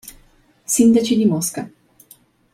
Sindaci 0.65 1.13
di 1.15 1.25
Mosca 1.27 1.69